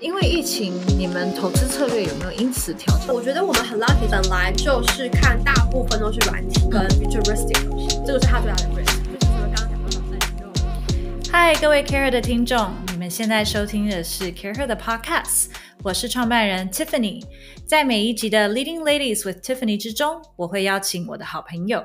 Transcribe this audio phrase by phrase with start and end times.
[0.00, 3.12] 因为疫情，你们投资策略有没有因此调整？
[3.12, 9.02] 我觉得我们很 lucky，本来就是看大部分都是软体跟 futuristic 东西，这个是他最大的 risk。
[9.10, 15.46] 就除了刚刚讲到嗨，各位 Care 的听众，你们现在收听的是 Care 的 Podcast，
[15.82, 17.24] 我是创办人 Tiffany。
[17.66, 21.84] 在每一集的 Leading Ladies with Tiffany 之中，我会邀请我的好朋友，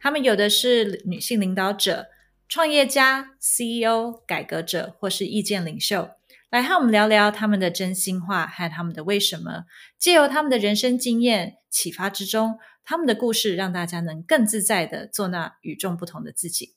[0.00, 2.06] 他们有的是女性领导者、
[2.48, 6.08] 创业家、CEO、改革者或是意见领袖，
[6.50, 9.66] 来和我们聊聊他们的真心话和他们的为什么，
[10.00, 16.74] 借由他们的人生经验启发之中，他们的故事让大家能更自在的做那与众不同的自己。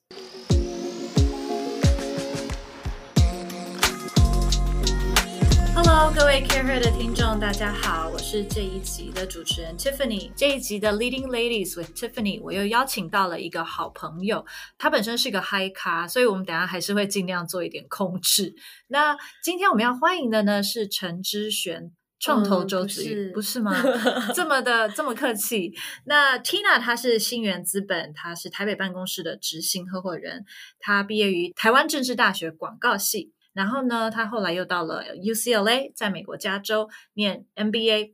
[6.16, 10.32] 各位 Care Her 的听众，大家好，我是这一集的主持人 Tiffany。
[10.36, 14.46] 这一集的 Leading Ladies with Tiffany，我又邀请到了一个好朋友，
[14.78, 18.54] 他本身是个嗨咖，所以我们等下还是会尽量做一点控制。
[18.88, 21.92] 那今天我们要欢迎的呢是陈之璇。
[22.20, 23.76] 创投周子瑜、不不是吗？
[24.34, 25.74] 这么的这么客气。
[26.06, 30.46] 那 Tina 她是新源资本，她是台北办公室的执行合伙人，
[30.80, 33.34] 她毕业于台湾政治大学广告系。
[33.54, 38.14] 然后呢，他后来又到了 UCLA，在美国加州念 MBA，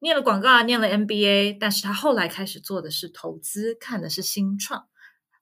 [0.00, 4.86] 念了广告啊，念了 MBA，但是他后来开始做的是投资，看的是新创，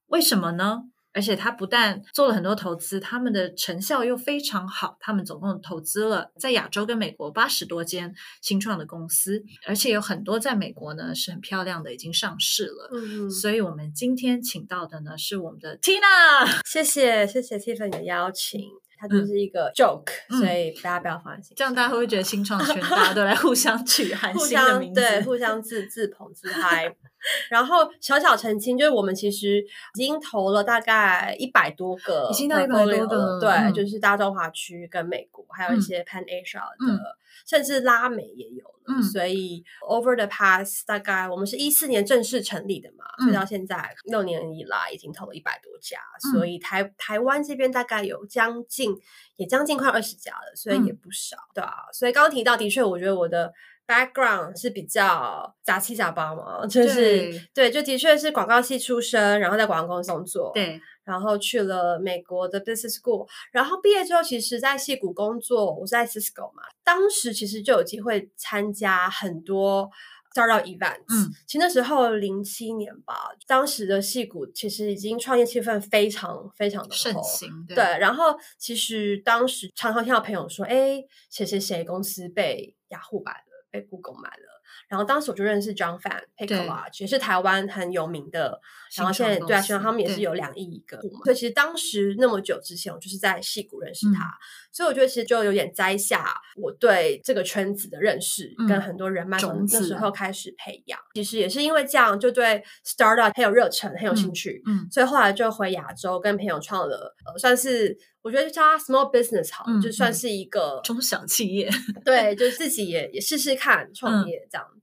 [0.06, 0.84] 为什么呢？
[1.14, 12.89] 而且他不但做了很多投资，他们的成效又非常好，他们总共投资了在亚洲跟美国八十多间新创的公司，而且有很多在美国呢是很漂亮的，已经上市了。
[12.95, 16.62] 嗯，所以我们今天请到的呢是我们的 Tina。
[16.64, 18.62] 谢谢谢谢 Tiffany 的邀请，
[19.03, 21.53] 它就是一个 joke，、嗯所以大家不要放心。
[21.56, 25.00] 这样大家会不会觉得新创圈大家都来互相取 韩互星的名字？
[25.03, 26.95] 相对互相自自捧自嗨。
[27.51, 29.59] 然后小小澄清，就是我们其实
[29.95, 33.73] 已经投了大概一百多个，已经到一百多个了对，嗯。
[33.75, 35.83] 就是大中华区跟美国，还有一嗯。
[35.83, 36.98] 些 Pan Asia 的，嗯。
[37.47, 38.84] 甚至拉美也有了。
[38.89, 39.03] 嗯。
[39.03, 46.33] 所以 over the past 大概我们是一四年正式成立的嘛，嗯所以到现在六年以来已经投了一百多家，嗯。
[46.33, 48.95] 所以台台湾这边大概有将近
[49.36, 50.86] 也将近快二十家了，所以嗯。
[50.86, 51.73] 也不少，对啊。
[51.92, 53.52] 所以刚刚提到，的确，我觉得我的
[53.87, 69.91] background 是比较杂七杂八嘛，就是对对，就的确是广告系出身，然后在广告公司工作，，对，然后去了美国的 business school，然后毕业之后，其实在戏谷工作，我是在 Cisco 嘛，当时其实就有机会参加很多。
[70.35, 84.62] startup events，嗯其实那时候零七年吧，当时的戏谷其实已经创业气氛非常非常的盛行，对对，然后其实当时常常听到朋友说，哎，谁谁谁公司被雅虎买了，被 Google 买了。
[84.88, 88.60] 然后当时我就认识 John Fan p a c o l a 也是台湾很有名的。
[88.96, 91.00] 然后现在对啊，希望他们也是有两亿一个。
[91.24, 94.38] 所以其实当时那么久之前，我就是在戏谷认识他，嗯
[94.74, 100.98] 所以我觉得其实就有点摘下我对这个圈子的认识，嗯跟很多人脉从那时候开始培养。
[101.14, 104.62] 其实也是因为这样，就对 startup 很有热忱，很有兴趣。
[104.66, 111.70] 嗯所以后来就回亚洲，跟朋友创了，呃，算是我觉得叫它 small business 好，嗯就算嗯是一个中小企业，
[112.05, 114.82] 对，就自己也也试试看创嗯业这样子。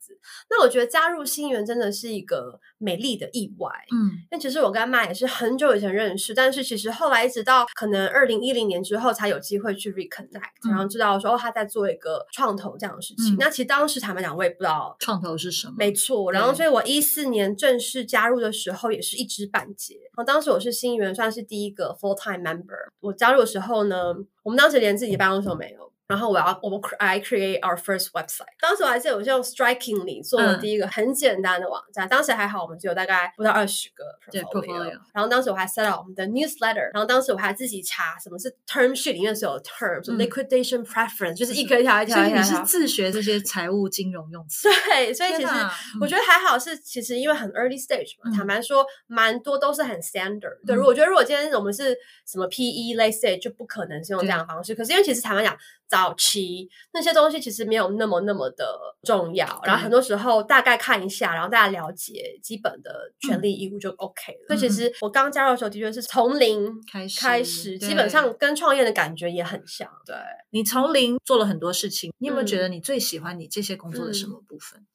[0.49, 3.69] 那我觉得加入新源真的是一个美丽的意外。
[3.91, 13.35] 嗯因为其实我跟妈也是很久以前认识，但是其实后来一直到可能二零一零年之后才有机会去 reconnect，、嗯然后知道说哦他在做一个创投这样的事情。
[13.35, 15.75] 嗯那其实当时坦白讲，我也不知道创投是什么？
[15.77, 19.95] 没错，然后所以我一四年正式加入的时候也是一知半解。
[19.95, 22.89] 然后当时我是新源，算是第一个 full time member。
[22.99, 25.91] 我加入的时候呢，我们当时连自己的办公室都没有。
[26.09, 28.47] 然后我要我们 I create our first website。
[28.59, 32.09] 当时我还记得我是用 Strikingly 做了嗯第一个很简单的网站。
[32.09, 36.89] 当时还好，我们只有大概不到二十个对 portfolio 然后当时我还 set up 我们的 newsletter。
[36.93, 42.55] 然后当时我还自己查什么是 term sheet 里面所有 term，什么嗯 liquidation preference，、就是一个一条一条所以你是。
[42.65, 44.67] 自学这些财务金融用词？
[44.89, 45.53] 对，所以其实
[46.01, 50.57] 我觉得还好，是其实因为很 early stage 嘛，嗯坦白说，蛮多都是很 standard。
[50.65, 54.73] 对，嗯如果我觉得如果今天我们是什么 PE late stage，就不可能是用这样的方式。
[54.73, 55.55] 可是因为其实坦白讲，
[55.89, 64.55] 早期那些东西其实没有那么那么的重要，然后很多时候大概看一下，然后大家了解基本的权利义务就 OK 了。
[64.55, 69.89] 所以其实我刚加入的时候，的确是从零开始开始，基本上跟创业的感觉也很像。
[70.05, 70.15] 对。
[70.51, 74.85] 你从零做了很多事情，你有没有嗯觉得你最喜欢你这些工作的什么部分？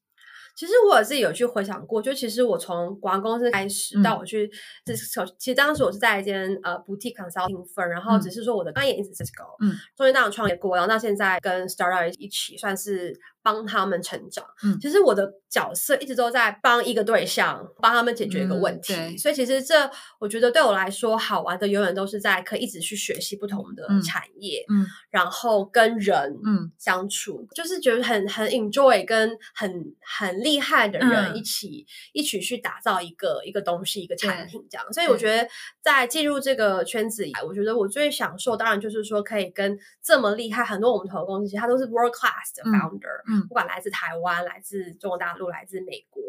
[0.54, 4.02] 其实我自己有去回想过，就其实我从广告公司开始嗯。
[4.02, 4.50] 到我去
[4.86, 8.20] Cisco，、其实当时我是在一间呃 boutique consulting firm，然后嗯。
[8.20, 13.12] 只是说我的专业一直 Cisco，嗯，中间当然创业过，然后到现在跟 startup 一起算是
[13.44, 14.44] 帮他们成长。
[14.64, 18.94] 嗯其实我的角色一直都在帮一个对象，帮他们解决一个问题。
[18.94, 19.88] 嗯所以其实这
[20.18, 34.92] 我觉得对我来说好玩的，永远都是在可以一直去学习不同的嗯产业，嗯然后跟人嗯相处，就是觉得很很 enjoy，跟很很厉害的人嗯一起、一起去打造一个一个东西一个产品这样。
[34.92, 35.46] 所以我觉得
[35.82, 46.22] 在进入这个圈子以来，我觉得我最享受当然就是说可以跟这么厉害很多我们投的公司，其实它都是 world class 的嗯 founder，、嗯不管来自台湾、来自中国大陆、来自美国，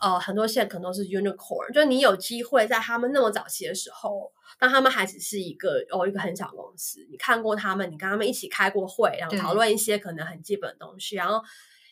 [0.00, 4.32] 呃，很多现在可能都是 unicorn，就是你有机会在他们那么早期的时候。
[4.58, 11.42] 当他们还只是一个哦一个很小的公司，你看过他们，你跟他们一起开过会，然后讨论一些可能很基本的东西，然后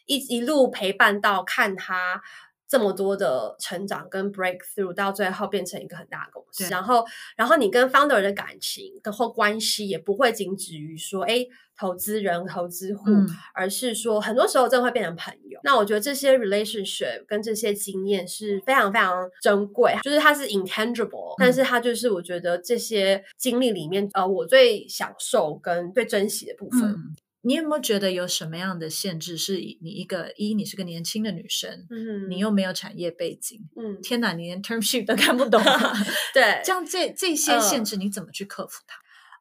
[0.04, 2.22] 一一路陪伴到看他
[2.70, 6.68] 这么多的成长跟 breakthrough，到最后变成一个很大的公司。
[6.70, 7.04] 然后，
[7.36, 11.44] 然后你跟 founder 的感情跟或关系也不会仅止于说，哎，
[11.76, 15.58] 投资人、投资户，嗯而是说很多时候真的会变成朋友。
[15.64, 26.82] 那我觉得这些 relationship 跟这些经验是非常非常珍贵，就是它是 intangible，、但是它就是我觉得这些经历里面，呃，我最享受跟最珍惜的部分。
[26.82, 29.38] 嗯，你有没有觉得有什么样的限制？
[29.38, 32.38] 是以你一个一，你是个年轻的女生，嗯你。
[32.38, 35.92] 又没有产业背景，嗯，天哪，你连 term sheet 都看不懂啊，
[36.32, 37.60] 对，这样这这些嗯。
[37.60, 38.96] 限制你怎么去克服它？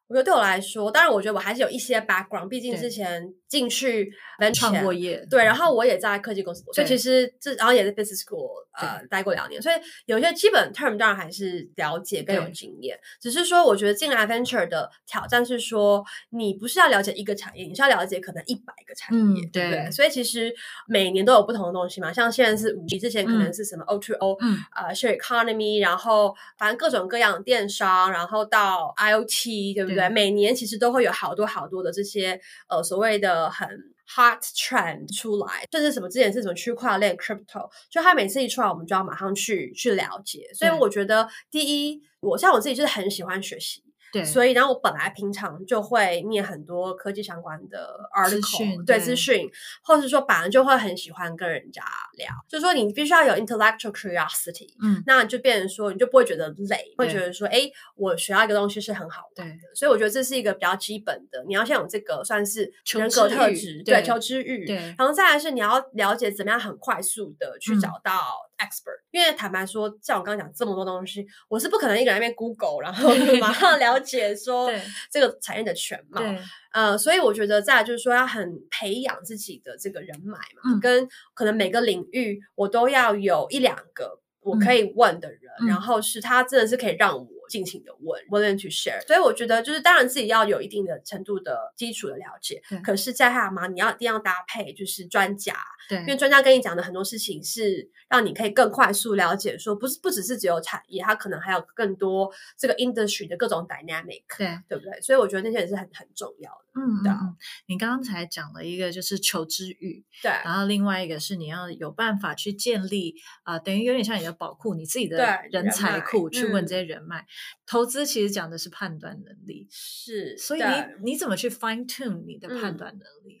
[0.06, 9.74] 我觉得对我来说，当然我觉得我还是有一些 background，毕竟之前进去 venture 创过业，对，然后我也在科技公司，所以其实这然后也在 business school 呃待过两年，所以
[10.06, 12.98] 有些基本 term 当然还是了解更有经验。
[13.20, 19.90] 只是说，我觉得进来 venture 的挑战是说，你不是要了解一个产业，你是要了解可能一百个产业，嗯对不对对？
[19.90, 20.54] 所以其实
[20.86, 23.52] 每年都有不同的东西嘛，像现在是五 G，之前可能嗯。
[23.52, 24.56] 是什么 O to O，嗯。
[24.76, 29.96] 呃 share economy，然后反正各种各样的电商，然后到 IoT，对不对？
[29.96, 30.08] 对。
[30.08, 33.66] 每年其实都会有好多好多的这些呃所谓的很
[34.06, 40.50] hot trend 出来，甚至什么之前是什么区块链 crypto，就它每次一出来，我们就要马上去去了解。
[40.52, 43.84] 所以我觉得第一，我像我自己就是很喜欢学习。
[44.12, 49.50] 对，所以，然后我本来平常就会念很多科技相关的 article，对资讯，
[49.82, 51.82] 或是说本来就会很喜欢跟人家
[52.16, 57.10] 聊，就是说你必须要有 intellectual curiosity，嗯，那就变成说你就不会觉得累，会对。
[57.12, 64.76] 觉得说，哎，我学到一个东西是很好玩的，所以我觉得这是一个比较基本的，你要先有这个算是求人格特质，对求知欲，对。
[64.96, 67.80] 然后再来是你要了解怎么样很快速的去嗯。
[67.80, 68.12] 找到
[68.60, 74.70] expert，、因为坦白说，像我刚刚讲这么多东西，我是不可能一个人在那边 Google，然后马上了解说
[75.10, 76.20] 这个产业的全貌。
[76.20, 76.38] 对，
[76.72, 89.04] 呃，所以我觉得再来就是说要很培养自己的这个人脉嘛，嗯跟可能每个领域我都要有一两个我可以问的人，嗯然后是他真的是可以让我尽情的问，willing to share。
[89.06, 95.56] 所以我觉得就是当然自己要有一定的程度的基础的了解，可是在他嘛，你要一定要搭配就是专家，
[95.88, 105.00] 对，因为专家跟你讲的很多事情是让你可以更快速了解，说不是不只是只有产业，它可能还有更多这个 industry 的各种 dynamic，对，对不对？
[105.00, 106.69] 所以我觉得那些也是很很重要的。
[106.72, 107.36] 嗯嗯嗯，
[107.66, 115.16] 你刚刚才讲了一个就是求知欲，对，然后另外一个是你要有办法去建立啊、呃等于有点像你的宝库，你自己的
[115.50, 117.26] 人才库去问嗯这些人脉。
[117.66, 123.38] 投资其实讲的是判断能力，是，所以你你怎么去 fine tune 你的判嗯断能力？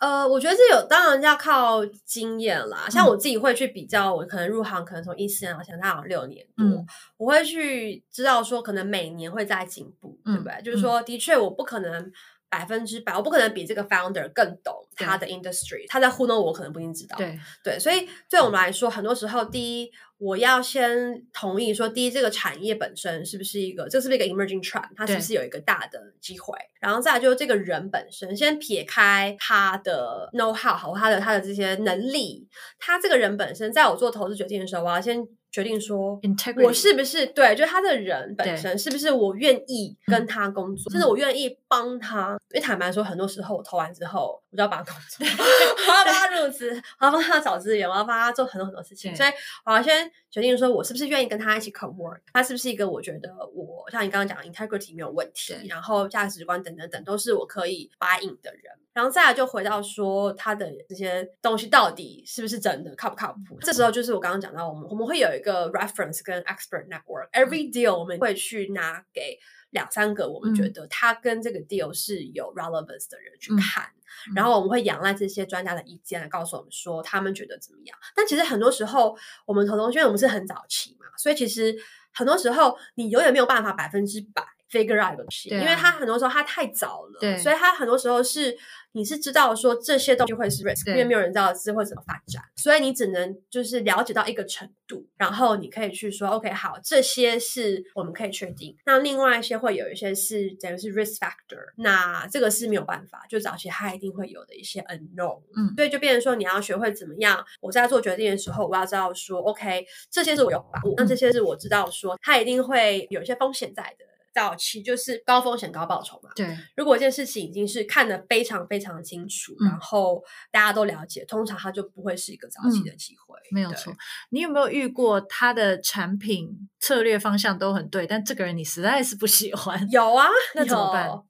[0.00, 2.90] 呃，我觉得这有当然要靠经验啦。
[2.90, 6.86] 像嗯我自己会去比较，我可能入行可能从一四年到现在好像六年多，嗯
[7.16, 10.60] 我会去知道说可能每年会在进步，对不对？
[10.62, 12.12] 就是说，的确我不可能。
[12.54, 17.16] 百分之百，我不可能比这个 founder 更懂他的 industry，他在糊弄我，可能不一定知道。
[17.16, 26.56] 对，对，所以对我们来说，很多时候，第一，我要先同意说，第一，这个产业本身是不是一个，这是不是一个 emerging trend，它是不是有一个大的机会？
[26.80, 32.46] 然后再来就是这个人本身，先撇开他的 know how 和他的他的这些能力，
[32.78, 36.20] 他这个人本身，在我做投资决定的时候，我要先决定说。
[36.22, 37.54] integrity，我是不是对？
[37.54, 42.36] 就他的人本身是不是我愿意跟嗯他工作，嗯甚至我愿意帮他？
[42.52, 45.24] 因为坦白说，很多时候我投完之后，我就要帮他工作，
[45.86, 49.14] 我要帮他入职，我要帮他找资源，我要帮他做很多很多事情。
[49.14, 49.28] 所以
[49.64, 58.62] 我要先决定说，我是不是愿意跟他一起 co work，他是不是一个我觉得我像你刚刚讲的 integrity 没有问题，然后价值观等等等都是我可以 buy in 的人。
[58.92, 63.58] 然后再来就回到说他的这些东西到底是不是真的靠不靠谱？
[63.60, 69.38] 这时候就是我刚刚讲到，我们我们会有一个 reference 跟 expert network，every deal 我们会去拿给
[69.70, 73.90] 两三个我们觉得他跟这个 deal 是有 relevance 的人去嗯看，
[74.34, 77.98] 然后我们会仰赖这些专家的意见来告诉我们说他们觉得怎么样。
[78.14, 81.76] 但其实很多时候我们投东西，因为我们是很早期嘛，所以其实
[82.12, 88.56] 很多时候你永远没有办法百分之百 figure out 的东西，啊因为他很多时候他太早了，对所以他很多时候是
[88.92, 105.74] 你是知道说这些东西会是 risk，因为没有人知道是会怎么发展，所以你只能就是了解到一个程度，然后你可以去说 OK 好，这些是我们可以确定，那另外一些会有一些是等于是 risk factor，那这个是没有办法，就早期它一定会有的一些 unknown，嗯。
[105.76, 114.04] 所以就变成说你要学会怎么样，我在做决定的时候，我要知道说 OK 这些是我有把握，那这些是我知道说它一定会有一些风险在的。
[114.34, 123.38] 早期就是高风险高报酬嘛，对，如果一件事情已经是看得非常非常清楚，嗯然后大家都了解，通常它就不会是一个早期的机会。
[123.44, 123.94] 对没有错。
[124.30, 129.88] 你有没有遇过他的产品策略方向都很对，但这个人你实在是不喜欢？
[129.90, 131.26] 有啊，那怎么办有？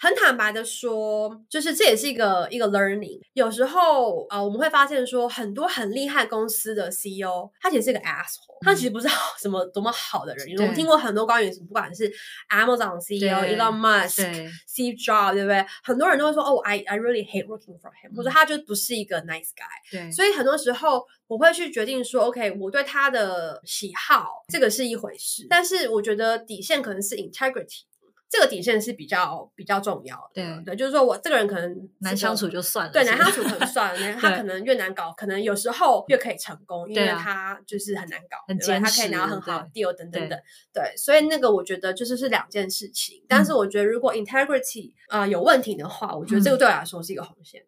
[0.00, 3.20] 很坦白的说，就是这也是一个一个 learning。
[3.34, 10.56] 有时候啊、呃我们会发现说，很多很厉害公司的 CEO，他其实是一个 asshole，他其实不是好 什么多么好的人。
[10.58, 12.10] 我们听过很多关于不管是
[12.48, 15.64] Amazon CEO Elon Musk、对 Steve Jobs，对不对？
[15.84, 19.90] 很多人都会说，哦，I I really hate working for him，、或者嗯他就不是一个 nice guy。
[19.92, 27.82] 对，所以很多时候我会去决定说，OK，我对他的喜好这个是一回事，但是我觉得底线可能是 integrity，
[28.30, 30.42] 这个底线是比较比较重要的。
[30.62, 40.38] 对对，就是说我这个人可能难相处就算了，对难相处可能算了， 他可能越难搞，可能有时候越可以成功，因为他就是很难搞，很坚他可以拿到很好的 deal 等等等。
[40.72, 47.62] 对，所以那个我觉得就是是两件事情，但嗯是我觉得如果 integrity 啊、呃有问题的话，我觉得这个对我来说是一个红线。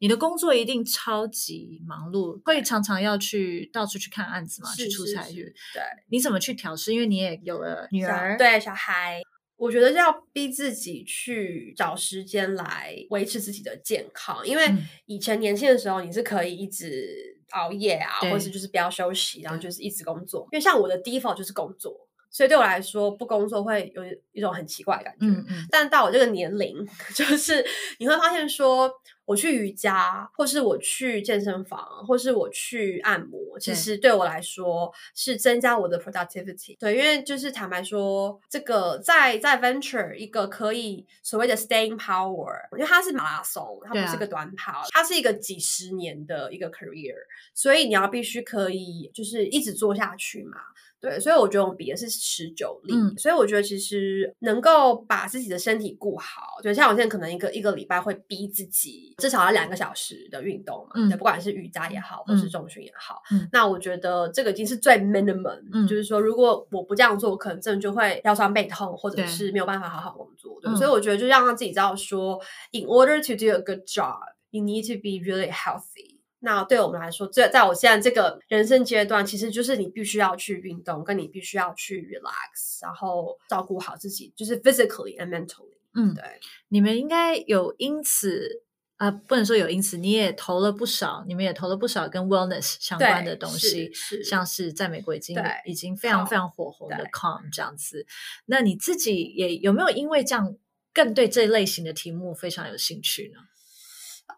[0.00, 5.52] 你的工作一定超级忙碌，会常常要去到处去看案子嘛，去出差去。
[5.74, 5.82] 对。
[6.08, 6.92] 你怎么去调试？
[6.92, 9.20] 因为你也有了女儿，对小孩，
[9.58, 14.86] 我觉得要逼自己去找时间来维持自己的健康，因为嗯。
[15.06, 18.30] 以前年轻的时候你是可以一直熬夜啊，对。
[18.30, 20.48] 或是就是不要休息，然后就是一直工作。
[20.52, 25.26] 因为像我的 default 就是工作，所以对我来说不工作会有一种很奇怪的感觉。
[25.26, 27.64] 嗯嗯，但到我这个年龄， 就是
[27.98, 28.90] 你会发现说，
[29.24, 36.78] 我去瑜伽，或是我去健身房，或是我去按摩，其对实对我来说是增加我的 productivity。
[36.78, 47.14] 对，因为就是坦白说，这个在在 venture 一个可以所谓的 staying power，因为它是马拉松，它不是个短跑，它是一个几十年的一个 career，
[47.54, 50.58] 所以你要必须可以就是一直做下去嘛。
[51.00, 53.16] 对，所以我觉得我们比的是持久力，嗯。
[53.16, 63.48] 所以我觉得其实能够把自己的身体顾好，就像我现在可能一个一个礼拜会逼自己至少要两个小时的运动嘛，嗯对，不管是瑜伽也好，或是嗯重训也好，嗯。
[63.52, 70.76] 那我觉得这个已经是最 minimum，、嗯就是说如果我不这样做，我可能真的就会腰酸背痛，或者是没有办法好好工作，对，嗯。
[70.76, 72.40] 所以我觉得就让他自己知道说
[72.72, 74.18] ，in order to do a good job,
[74.50, 76.17] you need to be really healthy。
[76.40, 85.78] 那对我们来说，在在我现在这个人生阶段，其实就是你必须要去运动，跟你必须要去 relax，然后照顾好自己，就是 physically and mentally。
[85.94, 86.22] 嗯对，
[86.68, 88.62] 你们应该有因此
[88.98, 98.04] 啊、不能说有因此，你也投了不少，你们也投了不少跟 wellness 相关的东西，是是像是在美国已经已经非常非常火红的 Calm 这样子。
[98.46, 100.56] 那你自己也有没有因为这样
[100.92, 103.40] 更对这类型的题目非常有兴趣呢？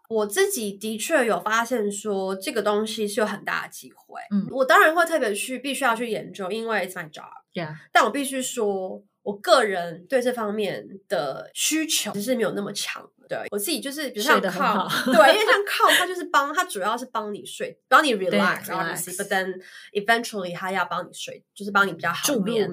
[0.09, 4.19] 我自己的确有发现说这个东西是有很大的机会。
[4.31, 7.29] 嗯我当然会特别去，必须要去研究，因为 it's my job。
[7.53, 13.20] 对啊，但我必须说，我个人对这方面的需求其实是没有那么强的。
[13.31, 19.61] 对我自己就是，比如像靠，对，因为像 靠，它就是帮，它主要是帮你睡，帮你 relax，relax obviously，but then
[19.93, 22.67] eventually 它要帮你睡，就是帮你比较好助眠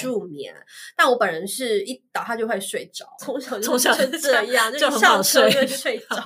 [0.00, 0.52] 助眠。
[0.96, 6.16] 但我本人是一倒下就会睡着，从小 就从小就就这样，就很一上好睡车就睡 着，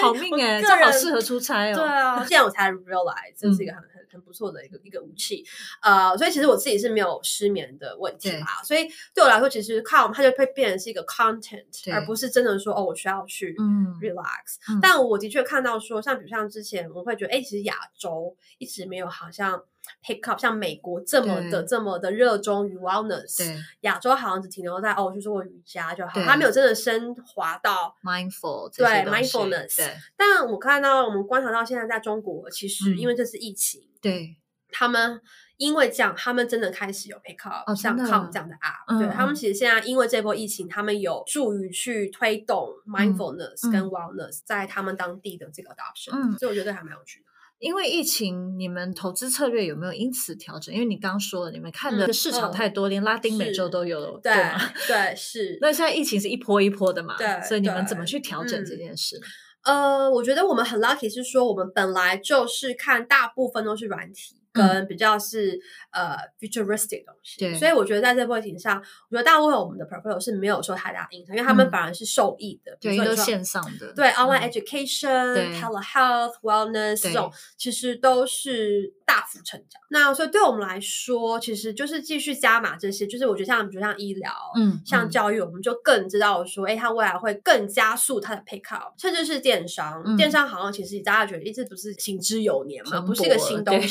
[0.00, 1.76] 好命哎、这好人适合出差哦。
[1.76, 5.44] 对啊，现在我才 realize 这是一个很很很不错的一个一个武器，
[5.80, 13.94] 呃，所以其实我自己是没有失眠的问题啦，所以对我来说，其实 calm 它就会变成是一个 content，而不是真的说哦，我需要去嗯。
[14.00, 14.56] relax。
[14.68, 14.78] 嗯。
[14.80, 19.62] 但我的确看到说，像比如像之前，我会觉得，哎，其实亚洲一直没有好像
[20.04, 23.58] pick up 像美国这么的这么的热衷于 wellness，对。
[23.82, 29.94] 亚洲好像只停留在哦，我去做过瑜伽就好，对它没有真的升华到 mindful 对 mindfulness 对。
[30.16, 32.98] 但我看到我们观察到现在在中国，其实嗯。
[32.98, 34.36] 因为这次疫情，对
[34.72, 35.20] 他们
[35.58, 47.26] 因为这样，他们真的开始有 pick up、哦像 Com 这样的 app，、嗯对他们嗯其实现在因为这波疫情，他们有助于去推动 mindfulness 跟嗯 wellness 在他们当地的这个 adoption，、嗯所以我觉得还蛮有趣的。
[47.58, 50.74] 因为疫情，你们投资策略有没有因此调整？
[50.74, 54.58] 因为你刚刚说了，你们看的嗯市场嗯太多，连拉丁美洲都有，对吗？
[54.88, 55.58] 对是。
[55.60, 59.16] 那现在疫情是一波一波的嘛，对所以你们怎么去调整这嗯件事？
[59.62, 64.41] 呃，我觉得我们很 lucky 是说，我们本来就是看大部分都是软体。
[64.52, 65.58] 跟比较是
[65.90, 67.38] 呃 futuristic 的东西。
[67.40, 68.78] 对所以我觉得在这部题上，
[69.08, 71.70] 我觉得大部分我们的 portfolio 是没有受太大影响，因为他们嗯。
[71.72, 75.58] 反而是受益的，比如说说线上的，对，online 嗯 education、对。
[75.58, 79.80] telehealth、wellness 对这种，其实都是大幅成长。
[79.88, 84.82] 那所以对我们来说，其实就是继续加码这些，就是我觉得像比如像医疗，嗯，嗯。
[84.84, 90.02] 像教育，我们就更知道说，哎，它未来会更加速它的 pick up，甚至是电商。
[90.04, 90.16] 嗯。
[90.16, 93.88] 电商好像其实大家觉得一直不是行之有年嘛，不是一个新东对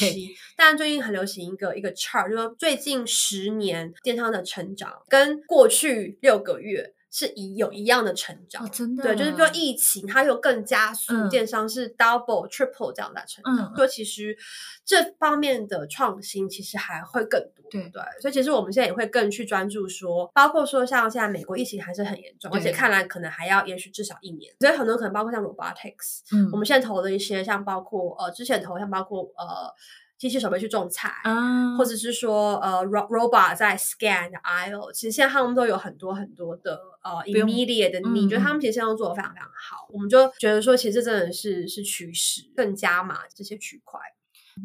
[0.51, 0.55] 西。
[0.58, 8.65] 但最近很流行一个一个 chart，就是说最近十年电商的成长跟过去六个月是一有一样的成长。
[8.65, 13.74] 哦，真的，对，就是说疫情它又更加速，嗯电商是 double、triple 这样的成长。
[13.74, 14.38] 嗯说其实
[14.86, 17.70] 这方面的创新其实还会更多。
[17.72, 24.53] 对对，所以其实我们现在也会更去专注说，包括说像现在美国疫情还是很严重，而且看来可能还要延续至少一年。
[24.60, 29.74] 所以很多可能包括像 robotics，嗯，我们现在投的一些像包括呃之前投像包括呃
[30.21, 31.09] 机器手背去种菜。
[31.23, 39.87] 啊，或者是说，呃，ro robot 在 scan 的 aisle，其实现在他们都有很多很多的呃 immediate 的 need，、嗯就他们其实现在都做的非常非常好。
[39.91, 43.99] 我们就觉得说，其实这真的是是趋势，更加码这些区块。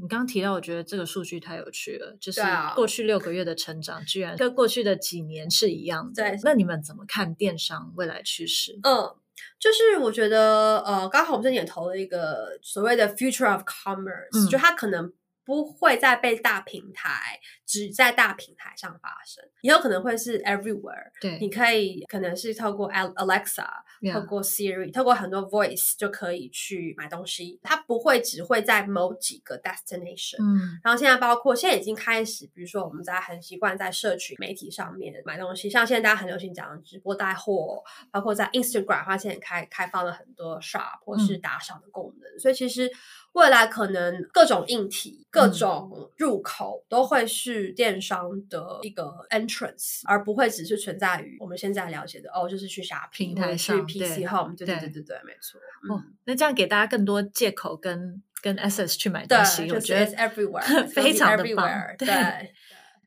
[0.03, 2.43] 你刚刚提到，我觉得这个数据太有趣了，就是
[2.75, 6.23] 过去六个月的成长，居然跟过去的几年是一样的。
[6.23, 8.79] 对那你们怎么看电商未来趋势？
[8.83, 9.15] 嗯，
[9.61, 15.13] 就是我觉得，呃，刚好我们这年投了一个所谓的 future of commerce，、嗯就它可能
[15.47, 21.11] 不会再被大平台只在大平台上发生，以后可能会是 everywhere。
[21.21, 30.37] 对你可以可能是透过 Al- Alexa，Yeah 透过 Siri，透过很多 voice 就可以去买东西，它不会只会在某几个 destination。
[30.39, 37.83] 嗯，然后现在包括现在已经开始，比如说我们在很习惯在社群媒体上面买东西，像现在大家很流行讲的直播带货，
[38.13, 42.91] 包括在 Instagram，它现在开开放了很多 shop 或是打赏的功能，所以其实
[43.33, 55.59] 未来可能各种硬体、各种入口都会是电商的一个 entrance，而不会只是存在于我们现在了解的哦，就是去啥平台上 PC 对 Home，对对对对对对，没错，
[55.89, 61.97] 哦嗯，那这样给大家更多借口跟跟 access 去买对东西，，我觉得 gonna 非常的棒 everywhere，。
[61.99, 62.53] 对对。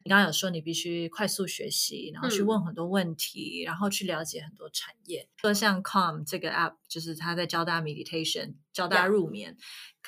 [0.02, 5.28] 你刚刚有说你必须快速学习，然后去嗯问很多问题，然后去了解很多产业。
[5.36, 9.58] 说像 Calm 这个 app，就是他在教大家 meditation，教大家入眠。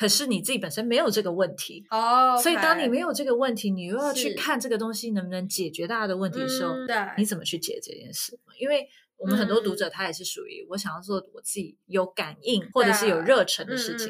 [0.02, 6.96] 可是你自己本身没有这个问题哦所以当你没有这个问题，你又要去看这个东西能不能解决大家的问题的时候，嗯对。
[7.20, 8.36] 你怎么去解这件事？
[8.60, 8.90] 因为
[9.22, 14.08] 我们很多读者嗯他也是属于我想要做我自己有感应或者是有热忱的事情。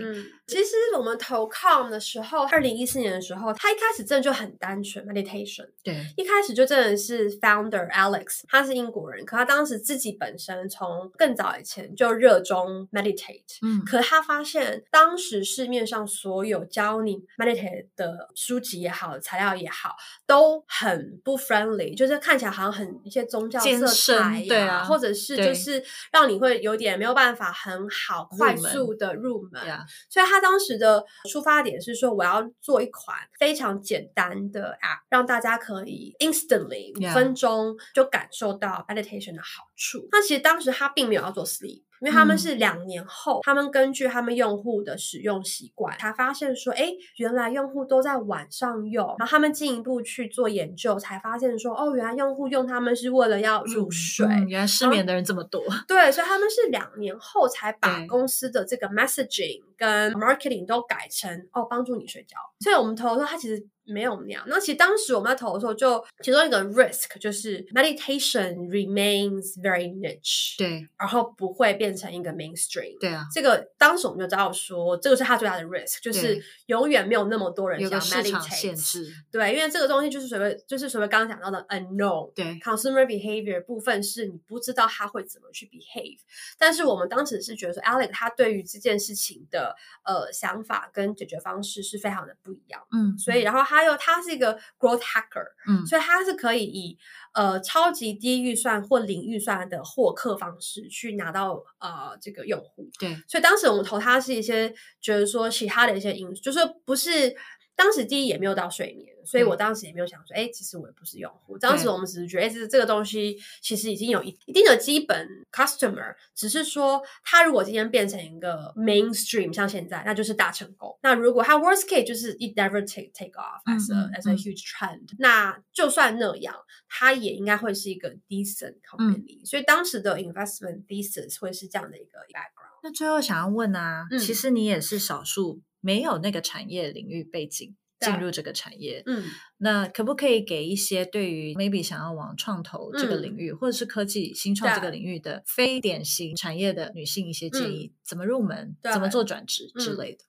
[0.48, 13.44] 其实我们投 com 的时候，二零一四年的时候，他一开始真的就很单纯 meditation，对，一开始就真的是 founder Alex，他是英国人，可他当时自己本身从更早以前就热衷 meditate。
[13.62, 19.96] 嗯，可他发现，当时市面上所有教你 meditate 的书籍也好，材料也好，
[20.28, 29.66] 都很不 friendly，就是看起来好像很一些宗教色彩呀、对啊或者是就是让你会有点没有办法很好快速的入门。
[29.66, 40.08] 呀，所以他当时的出发点是说，我要做一款非常简单的 app，让大家可以 instantly 五分钟就感受到 meditation 的好处。
[40.12, 41.82] 那其实当时他并没有要做 sleep。
[42.02, 49.06] 因为他们嗯是两年后，他们根据他们用户的使用习惯，才发现说，哎，原来用户都在晚上用。
[49.20, 54.26] 然后他们进一步去做研究，才发现说，哦，原来用户用他们是为了要入睡。
[54.26, 55.62] 嗯原来失眠的人这么多。
[55.88, 62.36] 对，所以他们是两年后才把公司的这个 messaging 跟 marketing 都改成哦，帮助你睡觉。
[62.62, 64.44] 所以我们投的时候，它其实没有那样。
[64.48, 73.00] 那其实当时我们在投的时候就，其中一个 risk 就是 meditation remains very niche，，对然后不会变成一个 mainstream。
[73.00, 79.08] 对啊，这个当时我们就知道说，这个是他最大的 risk，就是永远没有那么多人想 meditate。
[79.32, 82.32] 对，因为这个东西就是所谓，就是所谓刚刚讲到的 unknown。
[82.34, 86.20] 对 consumer behavior 部分是你不知道他会怎么去 behave，
[86.58, 95.86] 但是我们当时是觉得说，Alex 他对于这件事情的呃想法跟解决方式是非常的不一样，嗯，所以然后他又他是一个 growth hacker，嗯。
[95.86, 96.98] 所以他是可以以
[97.34, 103.16] 呃超级低预算或零预算的获客方式去拿到呃这个用户，对。
[103.28, 107.34] 所以当时我们投他是一些觉得说其他的一些因素，就是不是
[107.76, 111.58] 当时第一也没有到睡眠，所以我当时也没有想说，哎，其实我也不是用户。
[111.58, 120.96] 当时我们只是觉得，哎，这这个东西其实已经有一一定的基本 customer，只是说它如果今天变成一个 mainstream，像现在，那就是大成功。
[121.02, 124.38] 那如果它 worst case 就是 it never take take off as a、as a 嗯。
[124.38, 126.56] huge trend，那就算那样，
[126.88, 129.16] 它也应该会是一个 decent 嗯。
[129.16, 132.80] company、所以当时的 investment thesis 会是这样的一个 background。
[132.84, 134.20] 那最后想要问啊，嗯。
[134.20, 139.04] 其实你也是少数没有那个产业领域背景进入这个产业。
[139.06, 139.26] 嗯，
[139.58, 147.92] 那可不可以给一些对于 maybe 想要往创投这个嗯领域，或者是科技新创这个领域的非典型产业的女性一些建议？
[148.04, 148.78] 怎么入门？
[148.82, 150.24] 怎么做转职之嗯类的？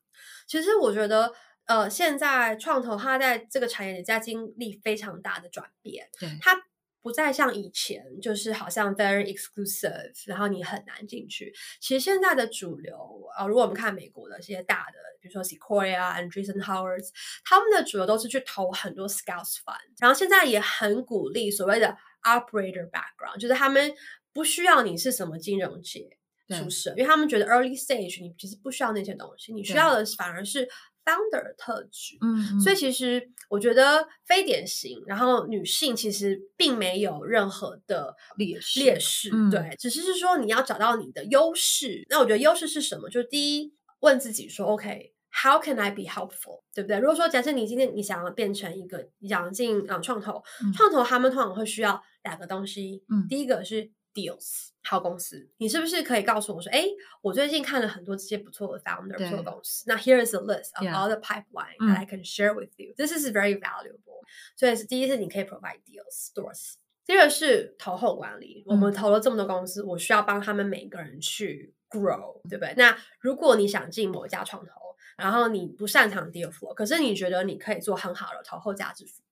[0.49, 1.33] 其实我觉得。
[1.65, 6.61] 呃，现在创投它在这个产业里在经历非常大的转变，对它
[7.03, 11.53] 不再像以前，就是好像 very exclusive，然后你很难进去。
[11.81, 12.97] 其实现在的主流，
[13.37, 17.09] 呃，如果我们看美国的这些大的，比如说 Sequoia、Andreessen Horowitz，
[17.45, 23.93] 他们的主流都是去投很多 Scouts Fund，然后现在也很鼓励所谓的 operator background，就是他们
[24.33, 30.69] 不需要你是什么金融界对出身，因为他们觉得 early stage 你其实不需要那些东西，你需要的反而是
[31.05, 32.17] founder 的特质。
[32.21, 42.07] 嗯，所以以其实我觉得非典型，然后女性其实并没有任何的劣势劣势，嗯对，只是是说你要找到你的优势。
[42.09, 43.09] 那我觉得优势是什么？
[43.09, 45.13] 就第一，问自己说，OK。
[45.35, 46.61] How can I be helpful？
[46.75, 46.99] 对不对？
[46.99, 56.85] 如果说假设你今天你想要变成一个你想进啊创投，嗯创投他们通常会需要两个东西，嗯第一个是 deals 好公司，你是不是可以告诉我说，哎，
[57.21, 62.55] 我最近看了很多这些不错的 founder 不错的公司，那 here is a list of all the pipeline 嗯 that I can share
[62.55, 62.95] with you.
[62.97, 64.23] This is very valuable.
[64.57, 66.75] 所以是第一是你可以 provide deals stores。
[67.05, 72.75] 第二是投后管理，我们嗯投了这么多公司，我需要帮他们每个人去 grow，对不对？
[72.77, 74.73] 那如果你想进某一家创投，
[75.17, 79.23] 然后你不擅长 deal flow，可是你觉得你可以做很好的投后价值服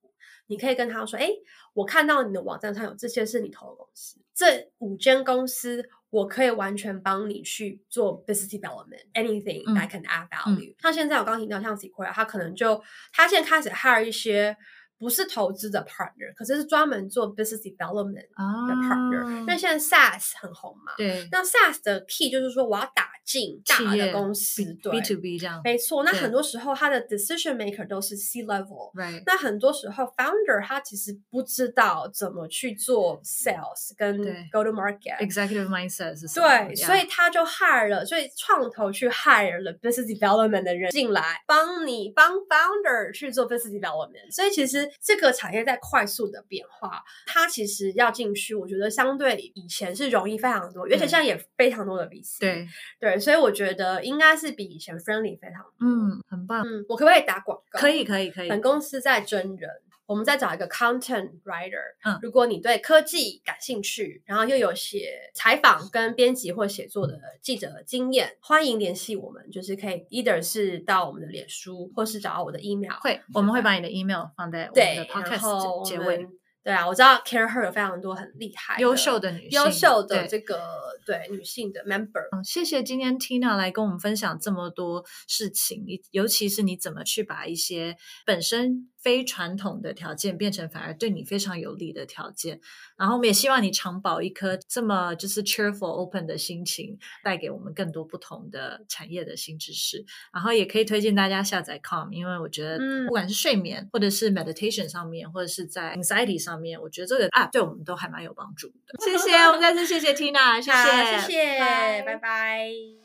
[0.51, 1.29] 你可以跟他说：“哎，
[1.73, 9.73] 我看到你的网站上有这些是你投的公司，这五间公司我可以完全帮你去做 business development，anything 嗯。
[9.73, 12.83] that can add value、像现在我刚提到像 Sequoia，他可能就
[13.13, 14.57] 他现在开始 hire 一些
[15.01, 20.93] 不是投资的 partner，可是是专门做 business development 啊的 partner，、因为现在 SaaS 很红嘛。
[20.95, 29.23] 对那 SaaS 的 key 就是说我要打进大的公司 B 对 B to B 这样没错，那很多时候他的 decision maker 都是 C level，，right
[29.25, 34.15] 那很多时候 founder 他其实不知道怎么去做 sales 跟
[34.51, 35.17] go to market。
[35.19, 44.31] executive mindset 是什么对所以他就 hire 了，所以创投去 hire 了 business development 的人进来，帮你帮 founder 去做 business development。
[44.31, 52.39] 所以其实这个产业在快速的变化，它其实要进去，我觉得相对以前是容易非常多，而且现在也非常多的 VC。
[52.39, 52.67] 对，
[52.99, 55.87] 对，所以我觉得应该是比以前 friendly 非常多。
[55.87, 57.79] 嗯，很棒，嗯，我可不可以打广告？
[57.79, 59.69] 可以，可以，可以，本公司在真人，
[60.11, 61.79] 我们再找一个 content writer。
[62.03, 72.99] 嗯如果你对科技感兴趣，然后又有写采访跟编辑或写作的记者的经验，欢迎联系我们，就是可以 either 是到我们的脸书，或是找到我的 email。
[72.99, 76.27] 会，我们会把你的 email 放在我们的，podcast 结结尾。
[76.63, 80.61] 对啊，我知道 Care Her 有非常多很厉害、优秀的女性优秀的对这个
[81.07, 82.21] 对女性的 member。
[82.31, 87.97] 嗯，谢谢今天 Tina 来跟我们分享这么多事情，你尤其是你怎么去把一些
[88.27, 92.59] 本身非传统的条件变成反而对你非常有利的条件。
[92.97, 100.05] 然后我们也希望你常保一颗这么就是 cheerful open 的心情，带给我们更多不同的产业的新知识。
[100.31, 108.95] 然后也可以推荐大家下载 Calm，因为我觉得嗯不管是睡眠或者是 meditation 上面，或者是在 anxiety 上面，我觉得这个 app 对我们都还蛮有帮助的。
[109.03, 113.00] 谢谢， 我们再次谢谢 Tina，谢好谢，谢谢，拜拜拜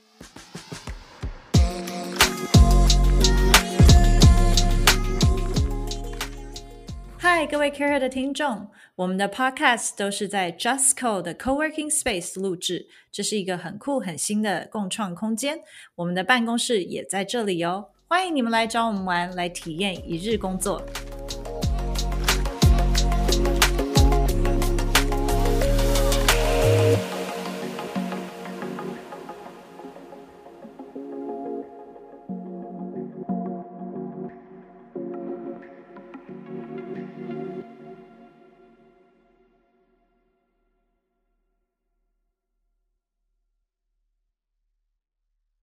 [7.38, 15.58] 嗨，各位 Care 的听众，我们的 Podcast 都是在 Justco 的 Coworking Space 录制，这是一个很酷、很新的共创空间。
[15.96, 20.80] 我们的办公室也在这里哦，欢迎你们来找我们玩，来体验一日工作。